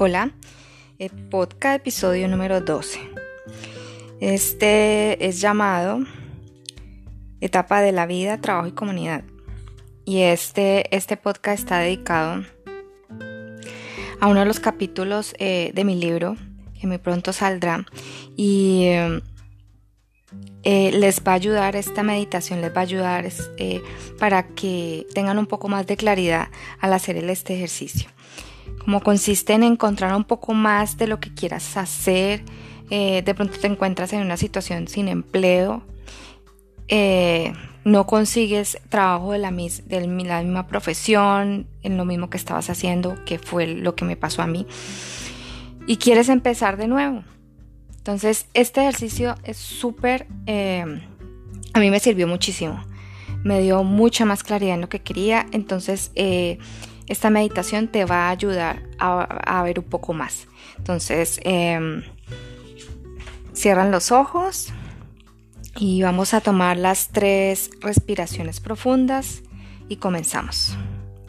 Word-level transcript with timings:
Hola, 0.00 0.30
eh, 1.00 1.10
podcast 1.28 1.80
episodio 1.80 2.28
número 2.28 2.60
12. 2.60 3.00
Este 4.20 5.26
es 5.26 5.40
llamado 5.40 5.98
Etapa 7.40 7.80
de 7.80 7.90
la 7.90 8.06
vida, 8.06 8.40
trabajo 8.40 8.68
y 8.68 8.72
comunidad. 8.72 9.24
Y 10.04 10.20
este, 10.20 10.94
este 10.94 11.16
podcast 11.16 11.58
está 11.64 11.80
dedicado 11.80 12.44
a 14.20 14.28
uno 14.28 14.38
de 14.38 14.46
los 14.46 14.60
capítulos 14.60 15.34
eh, 15.40 15.72
de 15.74 15.82
mi 15.82 15.96
libro 15.96 16.36
que 16.80 16.86
muy 16.86 16.98
pronto 16.98 17.32
saldrá. 17.32 17.84
Y 18.36 18.84
eh, 18.84 19.20
les 20.68 21.22
va 21.26 21.32
a 21.32 21.34
ayudar, 21.34 21.76
esta 21.76 22.02
meditación 22.02 22.60
les 22.60 22.70
va 22.74 22.80
a 22.80 22.84
ayudar 22.84 23.26
para 24.18 24.46
que 24.48 25.06
tengan 25.14 25.38
un 25.38 25.46
poco 25.46 25.68
más 25.68 25.86
de 25.86 25.96
claridad 25.96 26.48
al 26.80 26.92
hacer 26.92 27.16
este 27.16 27.54
ejercicio 27.54 28.10
como 28.88 29.02
consiste 29.02 29.52
en 29.52 29.64
encontrar 29.64 30.14
un 30.14 30.24
poco 30.24 30.54
más 30.54 30.96
de 30.96 31.06
lo 31.06 31.20
que 31.20 31.34
quieras 31.34 31.76
hacer. 31.76 32.42
Eh, 32.88 33.20
de 33.22 33.34
pronto 33.34 33.58
te 33.58 33.66
encuentras 33.66 34.14
en 34.14 34.22
una 34.22 34.38
situación 34.38 34.88
sin 34.88 35.08
empleo, 35.08 35.82
eh, 36.88 37.52
no 37.84 38.06
consigues 38.06 38.78
trabajo 38.88 39.32
de 39.32 39.38
la, 39.38 39.50
de 39.50 40.24
la 40.24 40.42
misma 40.42 40.66
profesión, 40.66 41.66
en 41.82 41.98
lo 41.98 42.06
mismo 42.06 42.30
que 42.30 42.38
estabas 42.38 42.70
haciendo, 42.70 43.22
que 43.26 43.38
fue 43.38 43.66
lo 43.66 43.94
que 43.94 44.06
me 44.06 44.16
pasó 44.16 44.40
a 44.40 44.46
mí, 44.46 44.66
y 45.86 45.98
quieres 45.98 46.30
empezar 46.30 46.78
de 46.78 46.88
nuevo. 46.88 47.24
Entonces, 47.98 48.46
este 48.54 48.80
ejercicio 48.80 49.34
es 49.44 49.56
súper, 49.58 50.26
eh, 50.46 50.84
a 51.74 51.80
mí 51.80 51.90
me 51.90 52.00
sirvió 52.00 52.26
muchísimo, 52.26 52.82
me 53.44 53.60
dio 53.60 53.84
mucha 53.84 54.24
más 54.24 54.42
claridad 54.42 54.74
en 54.74 54.80
lo 54.80 54.88
que 54.88 55.00
quería, 55.00 55.46
entonces 55.52 56.10
esta 57.08 57.30
meditación 57.30 57.88
te 57.88 58.04
va 58.04 58.28
a 58.28 58.30
ayudar 58.30 58.82
a, 58.98 59.62
ver 59.62 59.78
un 59.78 59.86
poco 59.86 60.12
más. 60.12 60.46
Entonces, 60.76 61.40
em, 61.44 62.02
cierran 63.52 63.90
los 63.90 64.12
ojos 64.12 64.72
y 65.76 66.02
vamos 66.02 66.34
a 66.34 66.40
tomar 66.40 66.76
las 66.76 67.08
tres 67.08 67.70
respiraciones 67.80 68.60
profundas 68.60 69.42
y 69.88 69.96
comenzamos. 69.96 70.76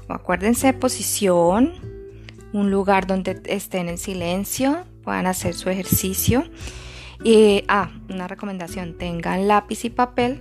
Acuérdense, 0.07 0.73
posición, 0.73 1.73
un 2.51 2.71
lugar 2.71 3.07
donde 3.07 3.41
estén 3.45 3.89
en 3.89 3.97
silencio, 3.97 4.85
puedan 5.09 5.25
hacer 5.25 5.55
su 5.55 5.71
ejercicio. 5.71 6.43
Y, 7.23 7.63
ah, 7.67 7.89
una 8.09 8.27
recomendación, 8.27 8.95
tengan 8.95 9.47
lápiz 9.47 9.83
y 9.83 9.89
papel 9.89 10.39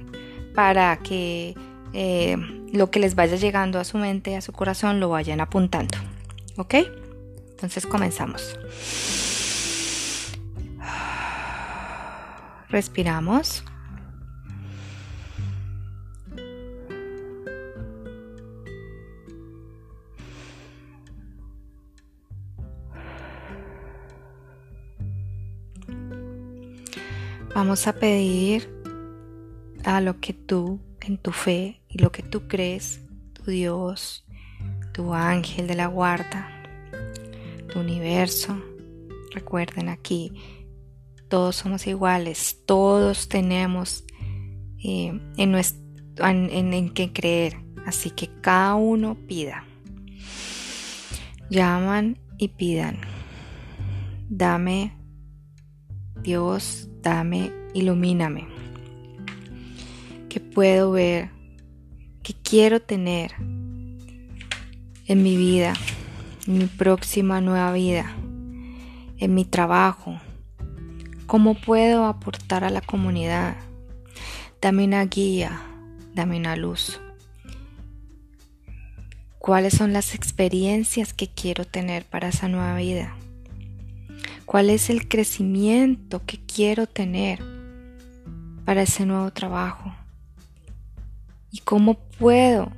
para 0.55 0.99
que 0.99 1.55
eh, 1.95 2.37
lo 2.71 2.91
que 2.91 3.01
les 3.01 3.15
vaya 3.15 3.37
llegando 3.37 3.81
a 3.81 3.85
su 3.85 3.97
mente, 3.97 4.37
a 4.37 4.43
su 4.43 4.53
corazón, 4.53 5.01
lo 5.01 5.09
vayan 5.09 5.41
apuntando. 5.41 5.97
¿Ok? 6.59 6.75
Entonces 7.53 7.87
comenzamos. 7.87 8.59
Respiramos. 12.69 13.65
Vamos 27.61 27.89
a 27.89 27.93
pedir 27.93 28.71
a 29.83 30.01
lo 30.01 30.21
que 30.21 30.33
tú 30.33 30.79
en 31.01 31.19
tu 31.19 31.33
fe 31.33 31.83
y 31.89 31.99
lo 31.99 32.13
que 32.13 32.23
tú 32.23 32.47
crees, 32.47 33.01
tu 33.33 33.51
Dios, 33.51 34.25
tu 34.95 35.13
ángel 35.13 35.67
de 35.67 35.75
la 35.75 35.89
guarda, 35.89 36.49
tu 37.69 37.81
universo. 37.81 38.63
Recuerden 39.33 39.89
aquí, 39.89 40.41
todos 41.29 41.57
somos 41.57 41.89
iguales, 41.89 42.63
todos 42.65 43.29
tenemos 43.29 44.05
eh, 44.85 45.21
en, 45.37 45.57
en, 46.17 46.73
en 46.73 46.95
qué 46.95 47.13
creer, 47.13 47.57
así 47.85 48.11
que 48.11 48.29
cada 48.41 48.77
uno 48.77 49.17
pida. 49.27 49.65
Llaman 51.51 52.21
y 52.39 52.51
pidan. 52.51 53.01
Dame, 54.29 54.97
Dios, 56.23 56.89
dame, 57.03 57.53
ilumíname. 57.75 58.47
Que 60.29 60.41
puedo 60.41 60.93
ver 60.93 61.31
que 62.23 62.35
quiero 62.35 62.81
tener 62.81 63.33
en 65.07 65.23
mi 65.23 65.37
vida, 65.37 65.75
en 66.47 66.59
mi 66.59 66.67
próxima 66.67 67.41
nueva 67.41 67.73
vida, 67.73 68.15
en 69.17 69.35
mi 69.35 69.45
trabajo, 69.45 70.21
cómo 71.27 71.55
puedo 71.55 72.05
aportar 72.05 72.65
a 72.65 72.71
la 72.71 72.81
comunidad. 72.81 73.57
Dame 74.61 74.85
una 74.85 75.05
guía, 75.07 75.63
dame 76.15 76.37
una 76.37 76.57
luz. 76.57 77.01
¿Cuáles 79.39 79.73
son 79.73 79.93
las 79.93 80.15
experiencias 80.15 81.15
que 81.15 81.29
quiero 81.29 81.65
tener 81.65 82.05
para 82.05 82.29
esa 82.29 82.49
nueva 82.49 82.77
vida? 82.77 83.17
¿Cuál 84.49 84.71
es 84.71 84.91
el 84.91 85.07
crecimiento 85.07 86.25
que 86.25 86.39
quiero 86.39 86.87
tener 86.87 87.39
para 88.65 88.83
ese 88.83 89.07
nuevo 89.07 89.31
trabajo? 89.31 89.95
y 91.51 91.59
cómo 91.59 91.95
puedo 92.19 92.73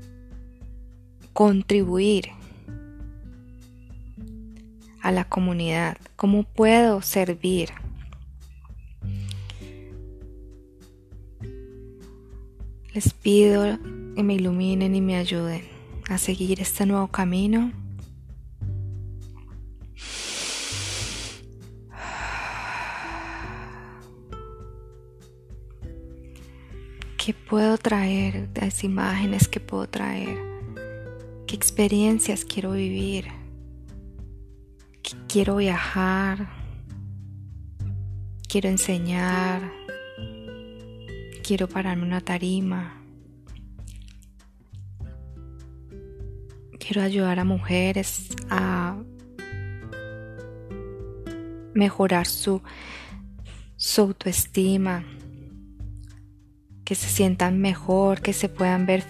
contribuir 1.32 2.30
a 5.02 5.12
la 5.12 5.24
comunidad, 5.24 5.96
cómo 6.16 6.44
puedo 6.44 7.02
servir. 7.02 7.70
Les 12.92 13.12
pido 13.14 13.78
que 14.16 14.22
me 14.22 14.34
iluminen 14.34 14.94
y 14.94 15.00
me 15.00 15.16
ayuden 15.16 15.62
a 16.08 16.18
seguir 16.18 16.60
este 16.60 16.86
nuevo 16.86 17.08
camino 17.08 17.72
puedo 27.50 27.76
traer? 27.78 28.48
Las 28.54 28.84
imágenes 28.84 29.48
que 29.48 29.58
puedo 29.58 29.88
traer. 29.88 30.38
¿Qué 31.48 31.56
experiencias 31.56 32.44
quiero 32.44 32.70
vivir? 32.72 33.26
¿Qué 35.02 35.16
quiero 35.28 35.56
viajar? 35.56 36.48
Quiero 38.48 38.68
enseñar. 38.68 39.72
Quiero 41.42 41.68
pararme 41.68 42.04
una 42.04 42.20
tarima. 42.20 43.02
Quiero 46.78 47.02
ayudar 47.02 47.40
a 47.40 47.44
mujeres 47.44 48.28
a 48.48 48.96
mejorar 51.74 52.26
su 52.26 52.62
autoestima 53.98 55.04
que 56.90 56.96
se 56.96 57.08
sientan 57.08 57.60
mejor, 57.60 58.20
que 58.20 58.32
se 58.32 58.48
puedan 58.48 58.84
ver 58.84 59.04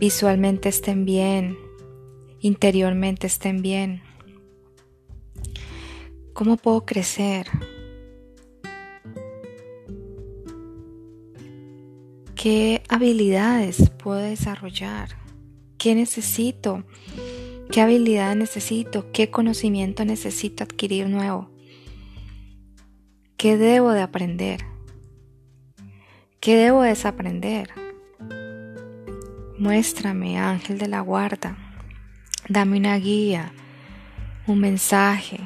visualmente 0.00 0.70
estén 0.70 1.04
bien, 1.04 1.58
interiormente 2.40 3.26
estén 3.26 3.60
bien. 3.60 4.00
¿Cómo 6.32 6.56
puedo 6.56 6.86
crecer? 6.86 7.46
¿Qué 12.34 12.82
habilidades 12.88 13.90
puedo 13.90 14.20
desarrollar? 14.20 15.10
¿Qué 15.76 15.94
necesito? 15.94 16.84
¿Qué 17.70 17.82
habilidad 17.82 18.34
necesito? 18.34 19.12
¿Qué 19.12 19.30
conocimiento 19.30 20.06
necesito 20.06 20.64
adquirir 20.64 21.10
nuevo? 21.10 21.50
¿Qué 23.36 23.58
debo 23.58 23.90
de 23.90 24.00
aprender? 24.00 24.77
¿Qué 26.40 26.56
debo 26.56 26.82
desaprender? 26.82 27.68
Muéstrame, 29.58 30.38
ángel 30.38 30.78
de 30.78 30.86
la 30.86 31.00
guarda. 31.00 31.58
Dame 32.48 32.78
una 32.78 32.96
guía, 32.96 33.52
un 34.46 34.60
mensaje. 34.60 35.40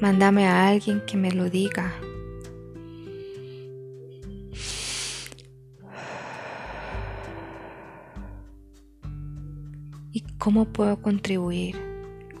Mándame 0.00 0.48
a 0.48 0.66
alguien 0.66 1.02
que 1.06 1.16
me 1.16 1.30
lo 1.30 1.48
diga. 1.50 1.94
¿Y 10.10 10.20
cómo 10.38 10.64
puedo 10.64 11.00
contribuir 11.00 11.76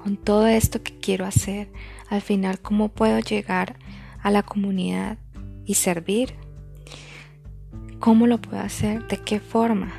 con 0.02 0.16
todo 0.16 0.48
esto 0.48 0.82
que 0.82 0.98
quiero 0.98 1.26
hacer? 1.26 1.70
Al 2.10 2.22
final, 2.22 2.58
¿cómo 2.58 2.88
puedo 2.88 3.20
llegar 3.20 3.76
a 4.20 4.32
la 4.32 4.42
comunidad 4.42 5.18
y 5.64 5.74
servir? 5.74 6.43
¿Cómo 8.04 8.26
lo 8.26 8.36
puedo 8.36 8.62
hacer? 8.62 9.08
¿De 9.08 9.16
qué 9.16 9.40
forma? 9.40 9.90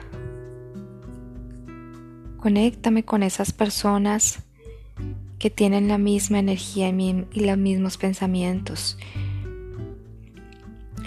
Conéctame 2.38 3.04
con 3.04 3.24
esas 3.24 3.52
personas 3.52 4.44
que 5.40 5.50
tienen 5.50 5.88
la 5.88 5.98
misma 5.98 6.38
energía 6.38 6.90
y 6.90 7.40
los 7.40 7.57
mismos 7.57 7.98
pensamientos. 7.98 9.00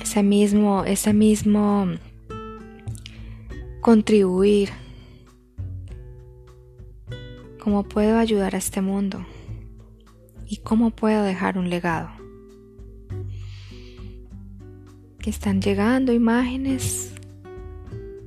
Ese 0.03 0.25
mismo, 0.25 0.83
ese 0.87 1.13
mismo 1.13 1.87
contribuir. 3.81 4.71
¿Cómo 7.63 7.85
puedo 7.85 8.19
ayudar 8.19 8.57
a 8.57 8.59
este 8.59 8.81
mundo? 8.81 9.25
¿Y 10.49 10.57
cómo 10.57 10.91
puedo 10.91 11.23
dejar 11.23 11.59
un 11.59 11.71
legado? 11.71 12.18
Que 15.19 15.31
están 15.31 15.61
llegando 15.61 16.13
imágenes, 16.13 17.13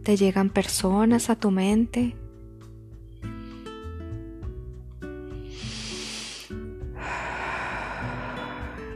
te 0.04 0.18
llegan 0.18 0.50
personas 0.50 1.30
a 1.30 1.36
tu 1.36 1.52
mente 1.52 2.16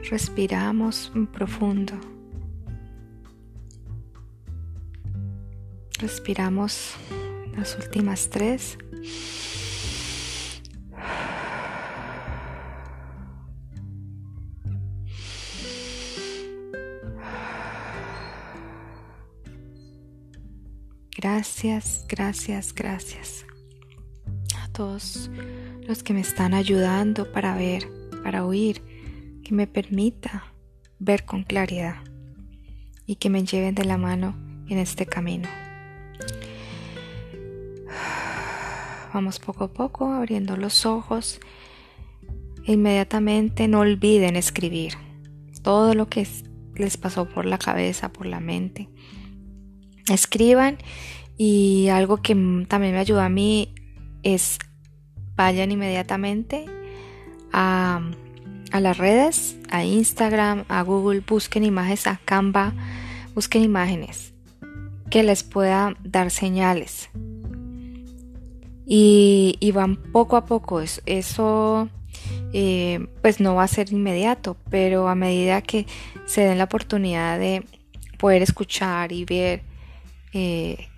Respiramos 0.10 1.12
profundo. 1.26 1.94
Respiramos 5.98 6.94
las 7.56 7.76
últimas 7.78 8.30
tres. 8.30 8.78
Gracias, 21.28 22.06
gracias, 22.08 22.72
gracias 22.76 23.48
a 24.62 24.68
todos 24.68 25.32
los 25.88 26.04
que 26.04 26.14
me 26.14 26.20
están 26.20 26.54
ayudando 26.54 27.32
para 27.32 27.56
ver, 27.56 27.90
para 28.24 28.46
oír 28.46 28.84
que 29.44 29.56
me 29.56 29.66
permita 29.66 30.54
ver 31.00 31.26
con 31.26 31.42
claridad 31.42 31.96
y 33.08 33.16
que 33.16 33.32
me 33.32 33.44
lleven 33.44 33.74
de 33.74 33.86
la 33.86 33.98
mano 33.98 34.36
en 34.70 34.78
este 34.78 35.08
camino. 35.08 35.50
Vamos 39.12 39.40
poco 39.40 39.64
a 39.64 39.74
poco 39.74 40.14
abriendo 40.14 40.56
los 40.58 40.86
ojos. 40.86 41.40
Inmediatamente 42.66 43.68
no 43.68 43.80
olviden 43.80 44.36
escribir 44.36 44.94
todo 45.64 45.96
lo 45.96 46.08
que 46.08 46.28
les 46.76 46.98
pasó 46.98 47.28
por 47.28 47.46
la 47.46 47.58
cabeza, 47.58 48.14
por 48.14 48.28
la 48.28 48.40
mente. 48.40 48.90
Escriban 50.10 50.78
y 51.38 51.90
algo 51.90 52.18
que 52.18 52.36
también 52.68 52.94
me 52.94 53.00
ayuda 53.00 53.26
a 53.26 53.30
mí 53.30 53.74
es 54.24 54.60
vayan 55.36 55.72
inmediatamente 55.72 56.66
a 57.52 58.02
a 58.76 58.82
las 58.82 58.98
redes, 58.98 59.58
a 59.70 59.86
Instagram, 59.86 60.66
a 60.68 60.82
Google, 60.82 61.22
busquen 61.26 61.64
imágenes, 61.64 62.08
a 62.08 62.20
Canva, 62.26 62.74
busquen 63.34 63.64
imágenes 63.64 64.34
que 65.10 65.24
les 65.24 65.44
pueda 65.44 65.96
dar 66.04 66.32
señales. 66.32 67.10
Y, 68.86 69.72
van 69.74 69.96
poco 69.96 70.36
a 70.36 70.46
poco, 70.46 70.82
eso 71.06 71.90
eh, 72.54 73.08
pues 73.22 73.40
no 73.40 73.56
va 73.56 73.64
a 73.64 73.68
ser 73.68 73.92
inmediato, 73.94 74.58
pero 74.70 75.08
a 75.08 75.16
medida 75.16 75.62
que 75.62 75.88
se 76.26 76.42
den 76.42 76.58
la 76.58 76.66
oportunidad 76.66 77.40
de 77.40 77.64
poder 78.18 78.42
escuchar 78.42 79.12
y 79.12 79.26
ver 79.26 79.64
eh, 80.36 80.90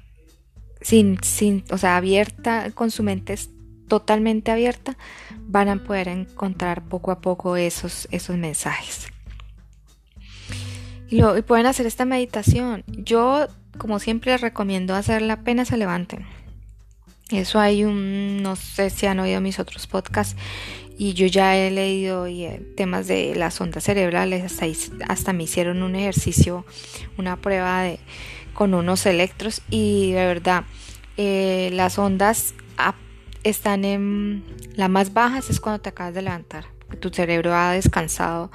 sin, 0.81 1.21
sin, 1.21 1.63
o 1.69 1.77
sea, 1.77 1.95
abierta 1.95 2.71
con 2.71 2.89
su 2.89 3.03
mente 3.03 3.35
totalmente 3.87 4.49
abierta, 4.51 4.97
van 5.41 5.69
a 5.69 5.83
poder 5.83 6.07
encontrar 6.07 6.83
poco 6.89 7.11
a 7.11 7.21
poco 7.21 7.55
esos, 7.55 8.07
esos 8.09 8.35
mensajes. 8.35 9.07
Y, 11.07 11.21
lo, 11.21 11.39
pueden 11.45 11.67
hacer 11.67 11.85
esta 11.85 12.03
meditación. 12.03 12.83
Yo, 12.87 13.47
como 13.77 13.99
siempre, 13.99 14.31
les 14.31 14.41
recomiendo 14.41 14.95
hacerla 14.95 15.33
apenas 15.33 15.67
se 15.67 15.77
levanten. 15.77 16.25
Eso 17.29 17.59
hay 17.59 17.83
un, 17.83 18.41
no 18.41 18.55
sé 18.55 18.89
si 18.89 19.05
han 19.05 19.19
oído 19.19 19.39
mis 19.39 19.59
otros 19.59 19.85
podcasts 19.85 20.35
y 20.97 21.13
yo 21.13 21.27
ya 21.27 21.55
he 21.55 21.69
leído 21.69 22.27
y, 22.27 22.45
eh, 22.45 22.61
temas 22.75 23.05
de 23.05 23.35
las 23.35 23.61
ondas 23.61 23.83
cerebrales, 23.83 24.43
hasta, 24.43 24.65
hasta 25.07 25.31
me 25.31 25.43
hicieron 25.43 25.83
un 25.83 25.95
ejercicio, 25.95 26.65
una 27.17 27.37
prueba 27.37 27.83
de, 27.83 27.99
con 28.57 28.74
unos 28.74 29.06
electros 29.06 29.62
y 29.69 30.13
de 30.13 30.25
verdad 30.25 30.63
eh, 31.15 31.69
las 31.74 32.00
ondas 32.00 32.56
están 33.44 33.86
en 33.86 34.44
la 34.74 34.88
más 34.88 35.13
bajas 35.13 35.51
es 35.51 35.59
cuando 35.59 35.80
te 35.80 35.89
acabas 35.89 36.15
de 36.15 36.24
levantar, 36.24 36.65
tu 37.00 37.09
cerebro 37.09 37.54
ha 37.54 37.74
descansado 37.74 38.51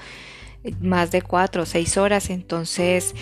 más 0.80 1.12
de 1.12 1.22
cuatro 1.22 1.62
o 1.62 1.66
seis 1.66 1.96
horas, 1.96 2.30
entonces 2.30 3.14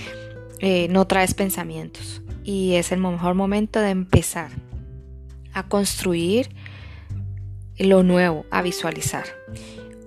eh, 0.61 0.89
no 0.89 1.07
traes 1.07 1.35
pensamientos 1.35 2.23
y 2.45 2.77
es 2.77 2.93
el 2.93 3.01
mejor 3.01 3.35
momento 3.35 3.79
de 3.81 3.91
empezar 3.91 4.51
a 5.53 5.65
construir 5.65 6.49
lo 7.79 8.03
nuevo, 8.03 8.47
a 8.51 8.63
visualizar 8.63 9.27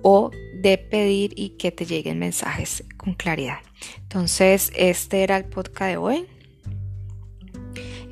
o 0.02 0.32
de 0.60 0.76
pedir 0.76 1.34
y 1.36 1.50
que 1.50 1.70
te 1.70 1.86
lleguen 1.86 2.18
mensajes 2.18 2.82
con 2.96 3.14
claridad. 3.14 3.58
Entonces, 4.02 4.72
este 4.74 5.22
era 5.22 5.36
el 5.36 5.44
podcast 5.44 5.90
de 5.90 5.96
hoy. 5.98 6.26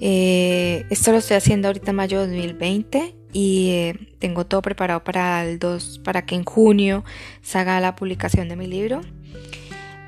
Eh, 0.05 0.85
esto 0.91 1.13
lo 1.13 1.19
estoy 1.19 1.37
haciendo 1.37 1.69
ahorita 1.69 1.91
en 1.91 1.97
mayo 1.97 2.23
de 2.23 2.27
2020 2.27 3.15
y 3.33 3.69
eh, 3.71 4.09
tengo 4.19 4.45
todo 4.45 4.61
preparado 4.61 5.05
para 5.05 5.47
el 5.47 5.61
2 5.61 6.01
para 6.03 6.27
que 6.27 6.35
en 6.35 6.45
junio 6.45 7.05
salga 7.41 7.79
la 7.79 7.95
publicación 7.95 8.49
de 8.49 8.57
mi 8.57 8.67
libro. 8.67 9.01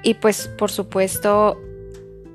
Y 0.02 0.14
pues 0.14 0.49
por 0.49 0.73
supuesto 0.73 1.62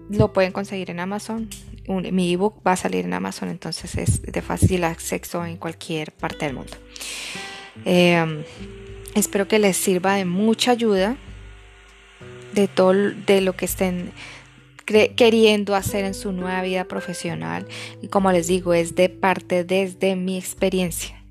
lo 0.10 0.32
pueden 0.32 0.54
conseguir 0.54 0.90
en 0.90 1.02
Amazon. 1.02 1.50
Mi 1.86 2.32
ebook 2.32 2.66
va 2.66 2.72
a 2.72 2.78
salir 2.78 3.04
en 3.04 3.14
Amazon 3.14 3.50
entonces 3.50 3.98
es 3.98 4.22
de 4.22 4.42
fácil 4.42 4.86
acceso 4.86 5.46
en 5.46 5.58
cualquier 5.58 6.14
parte 6.14 6.46
del 6.46 6.56
mundo. 6.56 6.78
Em, 7.84 8.44
espero 9.16 9.50
que 9.50 9.60
les 9.60 9.76
sirva 9.76 10.16
de 10.16 10.24
mucha 10.24 10.72
ayuda 10.72 11.18
de 12.54 12.70
todo 12.70 12.94
de 12.94 13.42
lo 13.42 13.58
que 13.58 13.66
estén 13.66 14.14
queriendo 15.16 15.76
hacer 15.76 16.06
en 16.06 16.14
su 16.14 16.32
nueva 16.32 16.62
vida 16.62 16.86
profesional. 16.86 17.68
Y 18.02 18.08
como 18.08 18.32
les 18.32 18.48
digo, 18.48 18.74
es 18.74 18.96
de 18.96 19.10
parte 19.10 19.64
desde 19.64 20.16
mi 20.16 20.38
experiencia. 20.38 21.24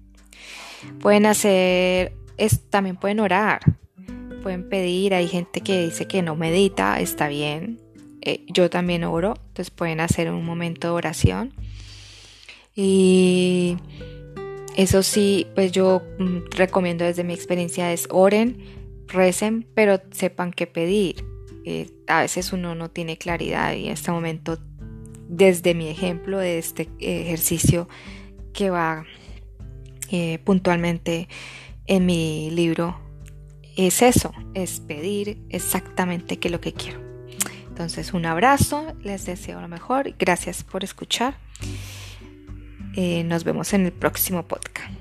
Pueden 1.00 1.26
hacer, 1.26 2.12
es, 2.37 2.61
también 2.71 2.97
pueden 2.97 3.21
orar, 3.21 3.61
pueden 4.42 4.68
pedir. 4.68 5.14
Hay 5.14 5.28
gente 5.28 5.61
que 5.61 5.85
dice 5.87 6.06
que 6.06 6.23
no 6.23 6.37
medita, 6.37 7.00
está 7.00 7.28
bien. 7.28 7.80
Eh, 8.23 8.44
yo 8.49 8.71
también 8.71 9.04
oro, 9.04 9.35
entonces 9.37 9.71
pueden 9.71 10.00
hacer 10.00 10.30
un 10.30 10.44
momento 10.44 10.88
de 10.88 10.94
oración. 10.94 11.52
Y 12.76 13.76
eso 14.76 15.02
sí, 15.02 15.49
pues 15.54 15.73
yo 15.73 16.02
mm, 16.18 16.50
recomiendo 16.50 17.04
desde 17.04 17.25
mi 17.25 17.35
experiencia 17.35 17.92
es 17.92 18.06
oren, 18.11 18.62
recen, 19.09 19.66
pero 19.75 20.00
sepan 20.12 20.52
qué 20.52 20.68
pedir 20.68 21.27
eh, 21.70 21.90
a 22.06 22.22
veces 22.22 22.54
uno 22.54 22.75
no 22.75 22.88
tiene 22.88 23.18
claridad 23.18 23.75
y 23.75 23.88
en 23.88 23.92
este 23.92 24.10
momento, 24.10 24.58
desde 25.28 25.75
mi 25.75 25.88
ejemplo 25.88 26.38
de 26.38 26.56
este 26.56 26.88
ejercicio 26.98 27.90
que 28.54 28.70
va 28.70 29.04
eh, 30.10 30.38
puntualmente 30.44 31.28
en 31.87 32.06
mi 32.06 32.50
libro, 32.52 32.98
es 33.76 34.00
eso, 34.00 34.32
es 34.54 34.80
pedir 34.80 35.42
exactamente 35.50 36.38
qué 36.38 36.48
es 36.48 36.52
lo 36.52 36.62
que 36.62 36.72
quiero. 36.72 37.02
Entonces, 37.68 38.14
un 38.14 38.25
abrazo, 38.25 38.96
les 39.02 39.26
deseo 39.26 39.60
lo 39.60 39.68
mejor, 39.68 40.14
gracias 40.18 40.64
por 40.64 40.84
escuchar. 40.84 41.37
Eh, 42.96 43.25
nos 43.25 43.44
vemos 43.44 43.75
en 43.75 43.84
el 43.84 43.92
próximo 43.92 44.42
podcast. 44.44 44.98